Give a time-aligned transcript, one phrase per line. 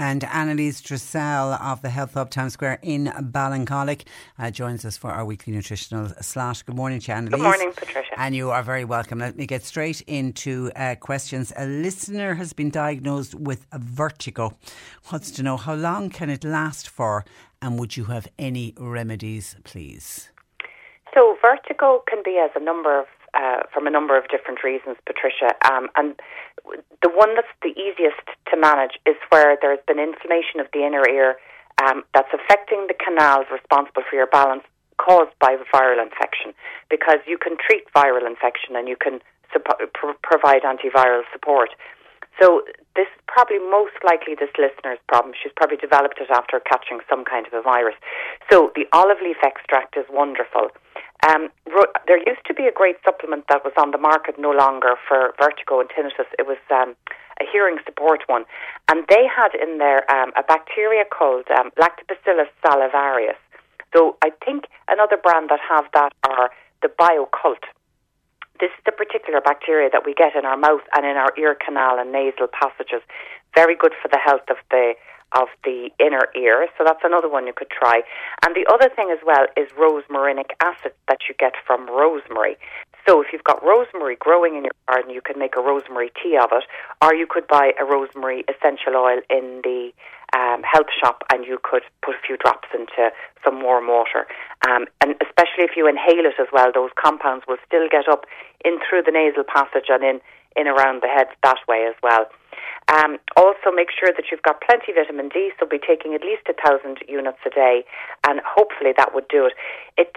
[0.00, 4.04] And Annalise Dressel of the Health Hub Times Square in Ballincollig
[4.38, 6.62] uh, joins us for our weekly nutritional slot.
[6.64, 7.32] Good morning to Annalise.
[7.32, 8.18] Good morning, Patricia.
[8.18, 9.18] And you are very welcome.
[9.18, 11.52] Let me get straight into uh, questions.
[11.54, 14.56] A listener has been diagnosed with a vertigo.
[15.12, 17.26] Wants to know how long can it last for,
[17.60, 20.30] and would you have any remedies, please?
[21.12, 24.96] So, vertigo can be as a number of uh, from a number of different reasons,
[25.06, 25.54] Patricia.
[25.70, 26.18] Um, and
[27.02, 31.08] the one that's the easiest to manage is where there's been inflammation of the inner
[31.08, 31.36] ear
[31.82, 34.62] um, that's affecting the canals responsible for your balance
[34.98, 36.52] caused by viral infection.
[36.90, 39.20] Because you can treat viral infection and you can
[40.22, 41.70] provide antiviral support.
[42.38, 42.62] So
[42.96, 45.34] this is probably most likely this listener's problem.
[45.36, 47.94] She's probably developed it after catching some kind of a virus.
[48.50, 50.70] So the olive leaf extract is wonderful.
[51.28, 51.50] Um,
[52.06, 55.34] there used to be a great supplement that was on the market no longer for
[55.38, 56.26] vertigo and tinnitus.
[56.38, 56.96] It was um,
[57.40, 58.44] a hearing support one,
[58.88, 63.36] and they had in there um, a bacteria called um, Lactobacillus salivarius.
[63.94, 66.50] So I think another brand that have that are
[66.80, 67.64] the Bio-Kult.
[68.60, 71.56] This is the particular bacteria that we get in our mouth and in our ear
[71.56, 73.02] canal and nasal passages.
[73.54, 74.94] Very good for the health of the
[75.32, 76.66] of the inner ear.
[76.76, 78.02] So that's another one you could try.
[78.44, 82.56] And the other thing as well is rosmarinic acid that you get from rosemary.
[83.08, 86.36] So if you've got rosemary growing in your garden, you can make a rosemary tea
[86.36, 86.64] of it,
[87.02, 89.92] or you could buy a rosemary essential oil in the
[90.36, 93.10] um, health shop and you could put a few drops into
[93.44, 94.26] some warm water.
[94.68, 98.26] Um, and especially if you inhale it as well, those compounds will still get up
[98.64, 100.20] in through the nasal passage and in,
[100.56, 102.26] in around the head that way as well.
[102.88, 106.22] Um, also, make sure that you've got plenty of vitamin D, so be taking at
[106.22, 107.84] least a thousand units a day,
[108.26, 109.54] and hopefully that would do it.
[109.96, 110.16] It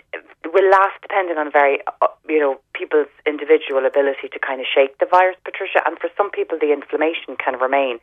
[0.52, 4.98] will last depending on very, uh, you know, people's individual ability to kind of shake
[4.98, 8.00] the virus, Patricia, and for some people the inflammation can remain.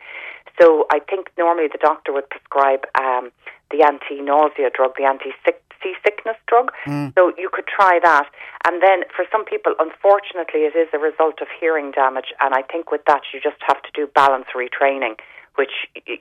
[0.60, 3.32] So I think normally the doctor would prescribe um,
[3.70, 6.72] the anti-nausea drug, the anti-sick seasickness drug.
[6.86, 7.14] Mm.
[7.14, 8.28] So you could try that.
[8.66, 12.34] And then for some people, unfortunately, it is a result of hearing damage.
[12.40, 15.16] And I think with that, you just have to do balance retraining,
[15.54, 15.72] which,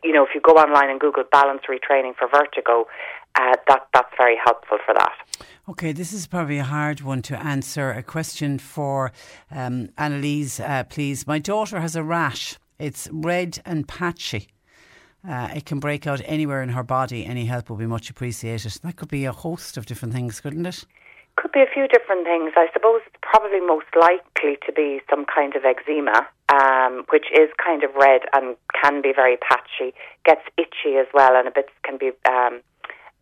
[0.04, 2.88] you know, if you go online and Google balance retraining for vertigo,
[3.36, 5.12] uh, that that's very helpful for that.
[5.68, 7.92] Okay, this is probably a hard one to answer.
[7.92, 9.12] A question for
[9.52, 11.28] um, Annalise, uh, please.
[11.28, 12.58] My daughter has a rash.
[12.80, 14.48] It's red and patchy.
[15.28, 17.26] Uh, it can break out anywhere in her body.
[17.26, 18.72] Any help will be much appreciated.
[18.84, 20.86] That could be a host of different things, couldn't it?
[21.36, 22.52] Could be a few different things.
[22.56, 27.84] I suppose probably most likely to be some kind of eczema, um, which is kind
[27.84, 29.94] of red and can be very patchy,
[30.26, 32.62] gets itchy as well, and a bit can be um,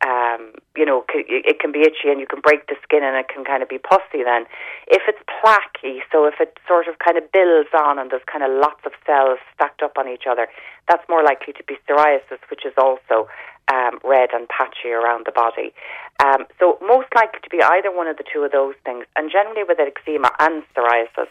[0.06, 3.28] um, you know, it can be itchy and you can break the skin and it
[3.34, 4.46] can kind of be pussy then.
[4.88, 8.44] If it's plaquey, so if it sort of kind of builds on and there's kind
[8.44, 10.48] of lots of cells stacked up on each other,
[10.88, 13.28] that's more likely to be psoriasis, which is also
[13.74, 15.74] um, red and patchy around the body.
[16.24, 19.06] Um, so most likely to be either one of the two of those things.
[19.16, 21.28] And generally with eczema and psoriasis,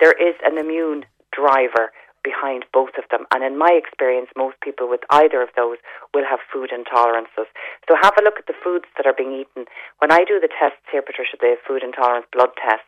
[0.00, 3.26] there is an immune driver behind both of them.
[3.34, 5.78] And in my experience, most people with either of those
[6.14, 7.50] will have food intolerances.
[7.88, 9.66] So have a look at the foods that are being eaten.
[9.98, 12.86] When I do the tests here, Patricia, the food intolerance blood tests,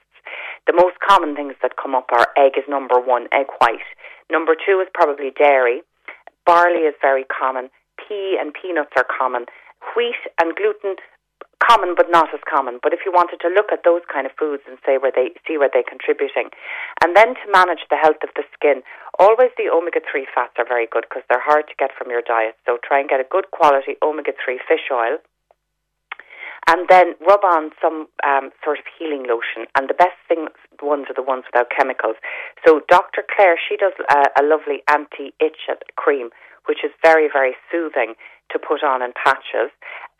[0.66, 3.84] the most common things that come up are egg is number one, egg white.
[4.30, 5.82] Number two is probably dairy.
[6.46, 7.68] Barley is very common.
[7.96, 9.46] Pea and peanuts are common.
[9.94, 10.96] Wheat and gluten
[11.64, 12.78] common but not as common.
[12.82, 15.32] But if you wanted to look at those kind of foods and say where they
[15.48, 16.52] see where they're contributing,
[17.00, 18.84] and then to manage the health of the skin,
[19.18, 22.22] always the omega three fats are very good because they're hard to get from your
[22.22, 22.54] diet.
[22.68, 25.18] So try and get a good quality omega three fish oil.
[26.66, 29.68] And then rub on some um, sort of healing lotion.
[29.76, 30.48] And the best thing
[30.80, 32.16] ones are the ones without chemicals.
[32.66, 33.20] So Dr.
[33.20, 36.30] Claire, she does a, a lovely anti-itch cream,
[36.64, 38.14] which is very, very soothing
[38.50, 39.70] to put on in patches.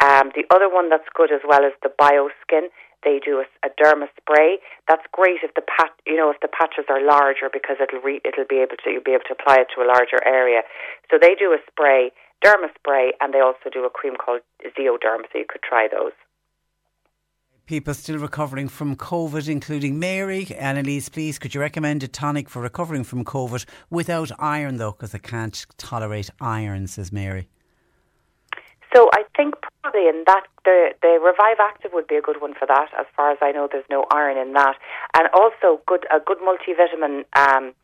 [0.03, 2.69] Um, the other one that's good as well is the BioSkin.
[3.05, 4.59] They do a, a derma spray.
[4.89, 8.21] That's great if the pat, you know, if the patches are larger because it'll re,
[8.25, 10.63] it'll be able to you'll be able to apply it to a larger area.
[11.11, 12.11] So they do a spray,
[12.43, 15.29] derma spray, and they also do a cream called Zeoderm.
[15.31, 16.17] So you could try those.
[17.67, 20.47] People still recovering from COVID, including Mary.
[20.59, 25.15] Annalise, please, could you recommend a tonic for recovering from COVID without iron, though, because
[25.15, 27.49] I can't tolerate iron, says Mary.
[28.95, 32.55] So I think probably in that the the Revive Active would be a good one
[32.55, 32.89] for that.
[32.99, 34.77] As far as I know, there's no iron in that,
[35.19, 37.25] and also good a good multivitamin.
[37.37, 37.75] Um,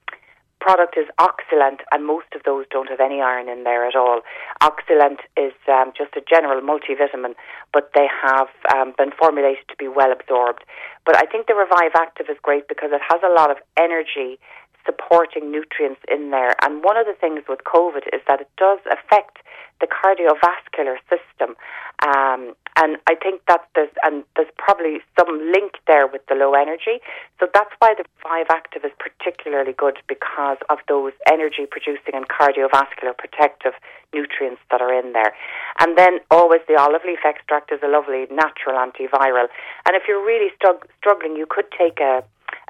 [0.60, 4.20] product is Oxylent, and most of those don't have any iron in there at all.
[4.62, 7.34] Oxylent is um, just a general multivitamin,
[7.72, 10.62] but they have um, been formulated to be well absorbed.
[11.06, 14.38] But I think the Revive Active is great because it has a lot of energy
[14.84, 16.54] supporting nutrients in there.
[16.62, 19.38] And one of the things with COVID is that it does affect
[19.80, 21.56] the cardiovascular system.
[22.04, 26.54] Um, and I think that there's and there's probably some link there with the low
[26.54, 27.02] energy.
[27.38, 32.28] So that's why the Revive Active is particularly good because of those energy producing and
[32.28, 33.72] cardiovascular protective
[34.14, 35.34] nutrients that are in there.
[35.80, 39.48] And then always the olive leaf extract is a lovely natural antiviral.
[39.86, 42.22] And if you're really stug- struggling, you could take a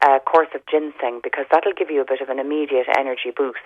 [0.03, 3.59] uh, course of ginseng because that'll give you a bit of an immediate energy boost.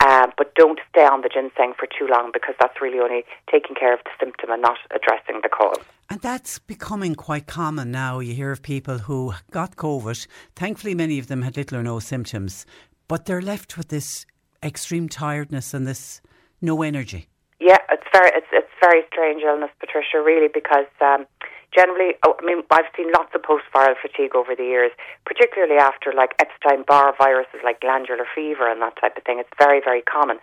[0.00, 3.76] Uh, but don't stay on the ginseng for too long because that's really only taking
[3.76, 5.84] care of the symptom and not addressing the cause.
[6.08, 8.18] And that's becoming quite common now.
[8.18, 10.26] You hear of people who got COVID.
[10.56, 12.66] Thankfully, many of them had little or no symptoms,
[13.08, 14.26] but they're left with this
[14.62, 16.20] extreme tiredness and this
[16.60, 17.28] no energy.
[17.60, 20.20] Yeah, it's very it's it's very strange illness, Patricia.
[20.22, 20.86] Really, because.
[21.00, 21.26] Um,
[21.74, 24.90] generally, oh, I mean, I've seen lots of post-viral fatigue over the years,
[25.24, 29.38] particularly after like Epstein-Barr viruses like glandular fever and that type of thing.
[29.38, 30.38] It's very, very common.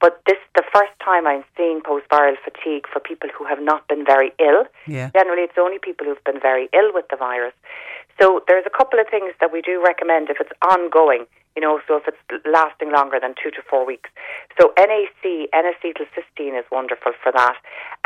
[0.00, 4.04] But this the first time I'm seeing post-viral fatigue for people who have not been
[4.04, 4.64] very ill.
[4.86, 5.10] Yeah.
[5.12, 7.54] Generally, it's only people who've been very ill with the virus.
[8.20, 11.26] So there's a couple of things that we do recommend if it's ongoing.
[11.56, 14.08] You know, so if it's lasting longer than two to four weeks.
[14.58, 17.56] So NAC, N-acetylcysteine is wonderful for that.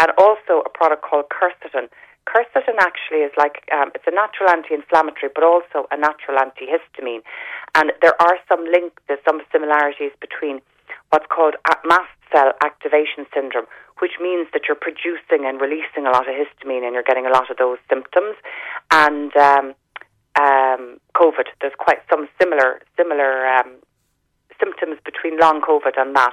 [0.01, 1.89] And also a product called quercetin,
[2.27, 7.23] Quercetin actually is like um, it's a natural anti-inflammatory, but also a natural antihistamine,
[7.75, 10.61] and there are some link, there's some similarities between
[11.11, 11.55] what's called
[11.85, 13.67] mast cell activation syndrome,
[14.01, 17.31] which means that you're producing and releasing a lot of histamine, and you're getting a
[17.31, 18.37] lot of those symptoms,
[18.91, 19.75] and um,
[20.41, 21.47] um, COVID.
[21.61, 23.77] There's quite some similar similar um,
[24.59, 26.33] symptoms between long COVID and that.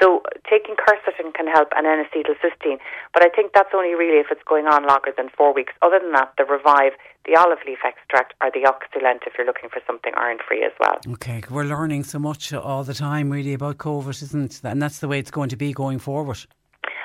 [0.00, 2.78] So taking quercetin can help and N-acetylcysteine,
[3.12, 5.72] but I think that's only really if it's going on longer than four weeks.
[5.82, 6.92] Other than that, the Revive,
[7.24, 10.98] the olive leaf extract, or the Oxylent if you're looking for something iron-free as well.
[11.14, 14.60] Okay, we're learning so much all the time really about COVID, isn't it?
[14.64, 16.38] And that's the way it's going to be going forward.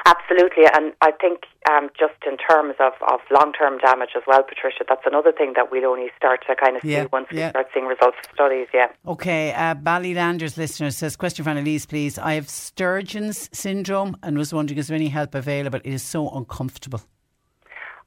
[0.08, 4.42] Absolutely, and I think um, just in terms of, of long term damage as well,
[4.42, 7.48] Patricia, that's another thing that we'd only start to kind of Yeah, see once yeah.
[7.48, 8.68] we start seeing results of studies.
[8.74, 8.88] Yeah.
[9.06, 12.18] Okay, uh, Ballylanders listener says, question for Annalise, please.
[12.18, 15.80] I have Sturgeon's syndrome and was wondering, is there any help available?
[15.84, 17.02] It is so uncomfortable.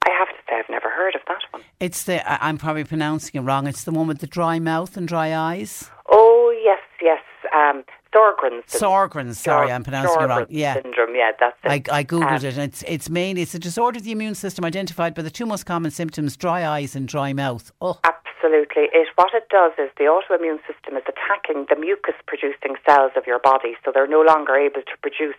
[0.03, 1.61] I have to say, I've never heard of that one.
[1.79, 5.07] It's the, I'm probably pronouncing it wrong, it's the one with the dry mouth and
[5.07, 5.91] dry eyes.
[6.11, 7.21] Oh, yes, yes.
[7.55, 9.09] Um, Sjogren's syndrome.
[9.09, 10.45] Sjogren's, sorry, Sjor- I'm pronouncing it wrong.
[10.49, 10.73] Yeah.
[10.81, 11.89] syndrome, yeah, that's it.
[11.91, 14.35] I, I googled Um, it, and it's it's mainly it's a disorder of the immune
[14.35, 17.71] system identified by the two most common symptoms: dry eyes and dry mouth.
[17.81, 18.89] Oh, Absolutely.
[18.93, 23.27] It what it does is the autoimmune system is attacking the mucus producing cells of
[23.27, 25.35] your body, so they're no longer able to produce,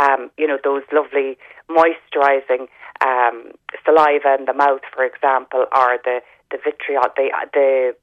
[0.00, 1.36] um, you know, those lovely
[1.68, 2.68] moisturising
[3.04, 3.50] um,
[3.84, 6.20] saliva in the mouth, for example, or the
[6.50, 7.96] the vitriol, the the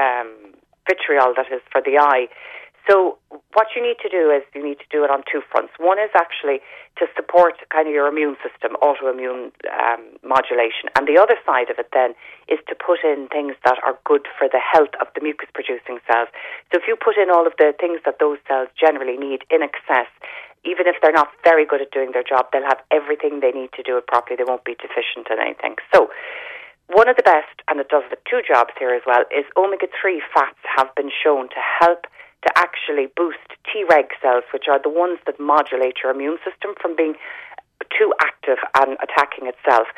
[0.00, 0.54] um,
[0.88, 2.26] vitriol that is for the eye.
[2.90, 3.22] So
[3.54, 5.70] what you need to do is you need to do it on two fronts.
[5.78, 6.58] One is actually
[6.98, 11.78] to support kind of your immune system, autoimmune um, modulation, and the other side of
[11.78, 12.18] it then
[12.50, 16.02] is to put in things that are good for the health of the mucus producing
[16.10, 16.34] cells.
[16.74, 19.62] So if you put in all of the things that those cells generally need in
[19.62, 20.10] excess,
[20.66, 23.70] even if they're not very good at doing their job, they'll have everything they need
[23.78, 24.34] to do it properly.
[24.34, 25.78] They won't be deficient in anything.
[25.94, 26.10] So
[26.92, 29.86] one of the best, and it does the two jobs here as well, is omega
[30.00, 32.06] 3 fats have been shown to help
[32.42, 36.96] to actually boost Treg cells, which are the ones that modulate your immune system from
[36.96, 37.14] being
[37.96, 39.88] too active and attacking itself.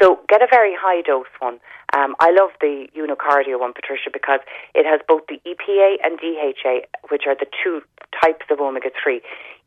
[0.00, 1.60] So get a very high dose one.
[1.94, 4.40] Um, I love the Unicardio one, Patricia, because
[4.74, 7.82] it has both the EPA and DHA, which are the two
[8.22, 9.20] types of omega 3.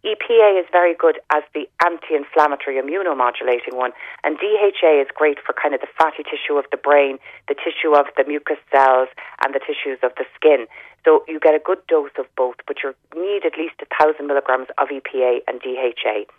[0.05, 3.91] EPA is very good as the anti inflammatory immunomodulating one,
[4.23, 7.17] and DHA is great for kind of the fatty tissue of the brain,
[7.49, 9.09] the tissue of the mucous cells,
[9.43, 10.67] and the tissues of the skin.
[11.03, 14.27] So you get a good dose of both, but you need at least a thousand
[14.27, 16.29] milligrams of EPA and DHA.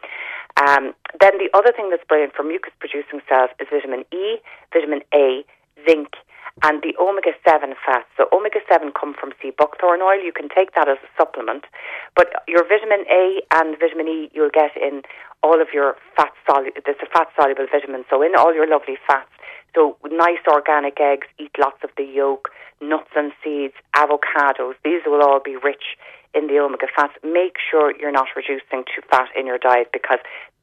[0.62, 4.38] Um, then the other thing that's brilliant for mucus producing cells is vitamin E,
[4.73, 5.44] vitamin A,
[5.88, 6.14] zinc,
[6.62, 8.08] and the omega 7 fats.
[8.16, 10.16] So, omega 7 come from sea buckthorn oil.
[10.22, 11.64] You can take that as a supplement.
[12.14, 15.02] But your vitamin A and vitamin E you'll get in
[15.42, 18.04] all of your fat soluble, there's a fat soluble vitamin.
[18.08, 19.28] So, in all your lovely fats.
[19.75, 22.48] So, nice organic eggs, eat lots of the yolk,
[22.80, 24.75] nuts and seeds, avocados.
[24.82, 26.00] These will all be rich
[26.32, 27.12] in the omega fats.
[27.22, 30.18] Make sure you're not reducing too fat in your diet because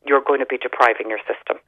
[0.06, 1.62] you're going to be depriving your system.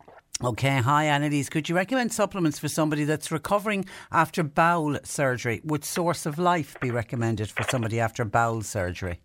[0.46, 1.50] Okay, hi Annalise.
[1.50, 5.60] Could you recommend supplements for somebody that's recovering after bowel surgery?
[5.64, 9.20] Would Source of Life be recommended for somebody after bowel surgery?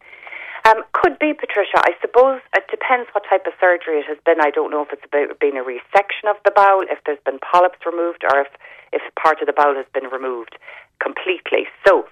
[0.65, 1.77] Um, could be, Patricia.
[1.77, 4.41] I suppose it depends what type of surgery it has been.
[4.41, 7.39] I don't know if it's about being a resection of the bowel, if there's been
[7.39, 8.49] polyps removed, or if,
[8.95, 10.57] if part of the bowel has been removed
[11.05, 11.69] completely.
[11.87, 12.09] So,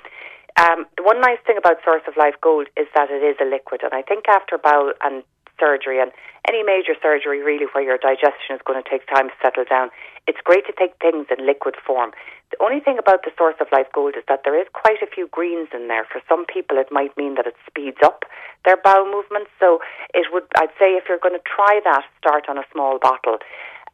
[0.60, 3.48] um, the one nice thing about Source of Life Gold is that it is a
[3.48, 5.24] liquid, and I think after bowel and
[5.58, 6.10] surgery and
[6.48, 9.90] any major surgery really where your digestion is going to take time to settle down,
[10.26, 12.12] it's great to take things in liquid form.
[12.50, 15.06] The only thing about the source of life gold is that there is quite a
[15.06, 16.06] few greens in there.
[16.08, 18.24] For some people, it might mean that it speeds up
[18.64, 19.50] their bowel movements.
[19.60, 19.80] So
[20.14, 23.38] it would, I'd say, if you're going to try that, start on a small bottle.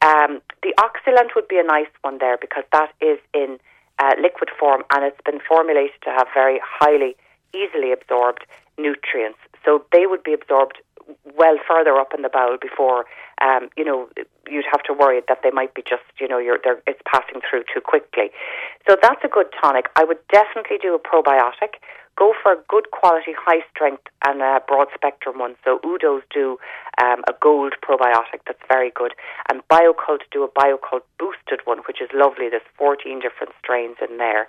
[0.01, 3.59] Um, the Oxylent would be a nice one there because that is in
[3.99, 7.15] uh, liquid form and it's been formulated to have very highly,
[7.53, 8.45] easily absorbed
[8.77, 9.39] nutrients.
[9.63, 10.79] So they would be absorbed
[11.37, 13.05] well further up in the bowel before
[13.41, 14.09] um, you know
[14.49, 17.63] you'd have to worry that they might be just you know you're it's passing through
[17.73, 18.29] too quickly.
[18.87, 19.87] So that's a good tonic.
[19.95, 21.81] I would definitely do a probiotic
[22.17, 25.55] go for a good quality, high strength, and a broad spectrum one.
[25.63, 26.57] So Udo's do
[27.01, 29.13] um, a gold probiotic that's very good,
[29.49, 32.47] and Bio-Kult do a Bio-Kult boosted one, which is lovely.
[32.49, 34.47] There's 14 different strains in there.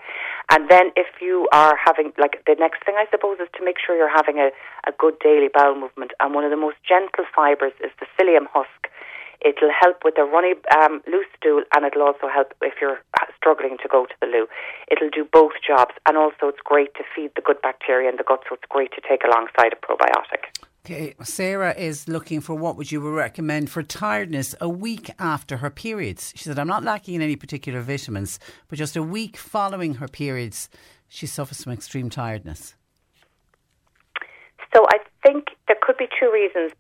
[0.51, 3.77] And then if you are having, like, the next thing I suppose is to make
[3.85, 4.51] sure you're having a,
[4.87, 6.13] a good daily bowel movement.
[6.21, 8.86] And one of the most gentle fibres is the psyllium husk.
[9.41, 13.01] It'll help with a runny um, loose stool, and it'll also help if you're
[13.37, 14.47] struggling to go to the loo.
[14.91, 18.25] It'll do both jobs, and also it's great to feed the good bacteria in the
[18.25, 20.51] gut, so it's great to take alongside a probiotic.
[20.85, 25.71] Okay, Sarah is looking for what would you recommend for tiredness a week after her
[25.71, 26.33] periods.
[26.37, 28.39] She said, "I'm not lacking in any particular vitamins,
[28.69, 30.69] but just a week following her periods,
[31.09, 32.77] she suffers from extreme tiredness."
[34.75, 36.71] So I think there could be two reasons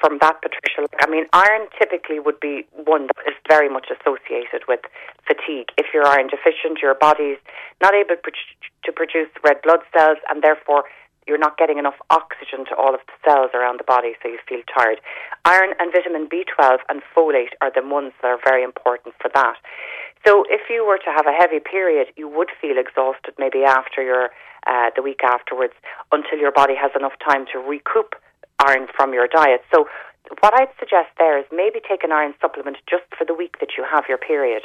[0.00, 0.88] from that, Patricia.
[0.98, 4.80] I mean, iron typically would be one that is very much associated with
[5.26, 5.68] fatigue.
[5.76, 7.38] If you're iron deficient, your body's
[7.80, 10.84] not able to produce red blood cells, and therefore
[11.26, 14.38] you're not getting enough oxygen to all of the cells around the body, so you
[14.48, 15.00] feel tired.
[15.44, 19.54] Iron and vitamin B12 and folate are the ones that are very important for that.
[20.26, 24.02] So if you were to have a heavy period, you would feel exhausted maybe after
[24.02, 24.30] your
[24.66, 25.72] uh, the week afterwards
[26.12, 28.14] until your body has enough time to recoup
[28.66, 29.62] iron from your diet.
[29.72, 29.86] So
[30.38, 33.74] what I'd suggest there is maybe take an iron supplement just for the week that
[33.76, 34.62] you have your period.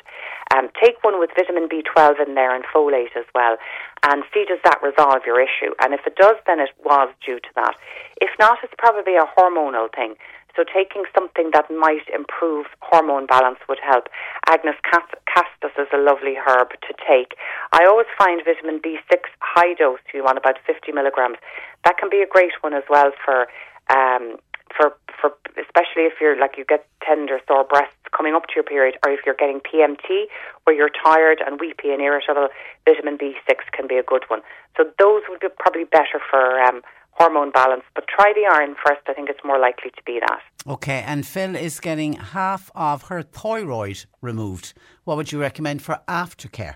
[0.53, 3.57] Um, take one with vitamin B12 in there and folate as well,
[4.05, 5.73] and see does that resolve your issue.
[5.81, 7.73] And if it does, then it was due to that.
[8.21, 10.15] If not, it's probably a hormonal thing.
[10.55, 14.07] So taking something that might improve hormone balance would help.
[14.47, 17.35] Agnus castus is a lovely herb to take.
[17.73, 21.37] I always find vitamin B6 high dose, you want about 50 milligrams.
[21.83, 23.47] That can be a great one as well for
[23.89, 24.37] um,
[24.75, 28.63] for for especially if you're like you get tender sore breasts coming up to your
[28.63, 30.25] period, or if you're getting PMT
[30.63, 32.47] where you're tired and weepy and irritable,
[32.85, 34.41] vitamin B6 can be a good one.
[34.77, 37.83] So those would be probably better for um, hormone balance.
[37.93, 39.01] But try the iron first.
[39.07, 40.41] I think it's more likely to be that.
[40.67, 44.73] Okay, and Phil is getting half of her thyroid removed.
[45.03, 46.75] What would you recommend for aftercare?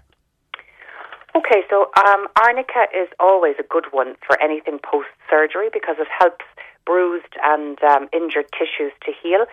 [1.36, 6.08] Okay, so um, arnica is always a good one for anything post surgery because it
[6.20, 6.46] helps
[6.90, 9.46] bruised and um, injured tissues to heal.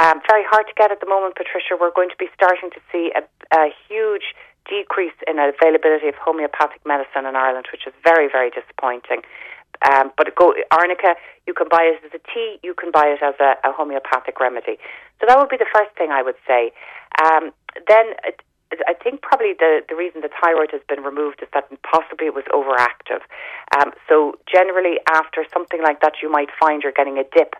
[0.00, 1.76] Um, very hard to get at the moment, Patricia.
[1.76, 3.20] We're going to be starting to see a,
[3.52, 4.32] a huge
[4.64, 9.20] decrease in availability of homeopathic medicine in Ireland, which is very, very disappointing.
[9.84, 11.14] Um, but go, arnica,
[11.46, 14.40] you can buy it as a tea, you can buy it as a, a homeopathic
[14.40, 14.78] remedy.
[15.20, 16.72] So that would be the first thing I would say.
[17.22, 17.52] Um,
[17.86, 18.14] then
[18.86, 22.34] I think probably the, the reason the thyroid has been removed is that possibly it
[22.34, 23.24] was overactive.
[23.76, 27.54] Um, so generally, after something like that, you might find you're getting a dip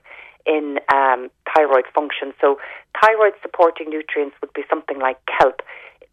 [0.47, 2.33] in um, thyroid function.
[2.41, 2.59] So
[3.01, 5.61] thyroid supporting nutrients would be something like kelp.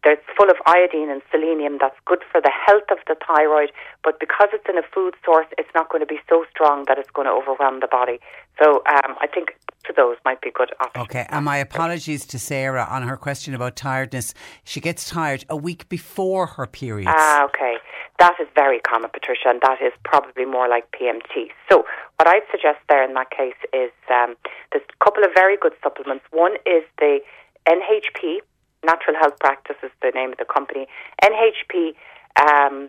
[0.04, 1.78] It's full of iodine and selenium.
[1.80, 3.72] That's good for the health of the thyroid,
[4.04, 6.96] but because it's in a food source, it's not going to be so strong that
[6.96, 8.20] it's going to overwhelm the body.
[8.62, 11.04] So um, I think for those might be good options.
[11.04, 14.34] Okay, and my apologies to Sarah on her question about tiredness.
[14.64, 17.08] She gets tired a week before her period.
[17.08, 17.76] Ah, okay.
[18.18, 21.50] That is very common, Patricia, and that is probably more like PMT.
[21.70, 21.84] So,
[22.16, 24.36] what I'd suggest there in that case is um,
[24.72, 26.24] there's a couple of very good supplements.
[26.30, 27.20] One is the
[27.68, 28.38] NHP,
[28.84, 30.86] Natural Health Practice is the name of the company.
[31.22, 31.94] NHP
[32.40, 32.88] um,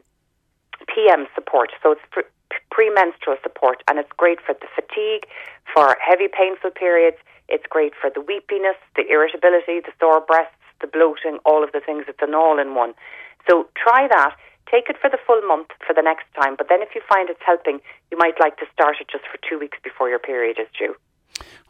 [0.88, 1.72] PM support.
[1.84, 2.24] So it's pre-
[2.72, 5.28] premenstrual support, and it's great for the fatigue,
[5.74, 7.18] for heavy painful periods.
[7.50, 11.80] It's great for the weepiness, the irritability, the sore breasts, the bloating, all of the
[11.80, 12.06] things.
[12.08, 12.94] It's an all-in-one.
[13.50, 14.36] So try that.
[14.70, 16.56] Take it for the full month for the next time.
[16.58, 17.80] But then if you find it's helping,
[18.12, 20.94] you might like to start it just for two weeks before your period is due.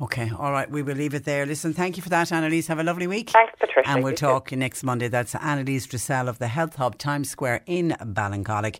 [0.01, 1.45] Okay, all right, we will leave it there.
[1.45, 2.67] Listen, thank you for that, Annalise.
[2.67, 3.29] Have a lovely week.
[3.31, 3.89] Thanks, Patricia.
[3.89, 5.07] And we'll You talk next Monday.
[5.07, 8.79] That's Annalise Dressel of the Health Hub Times Square in Ballincollig.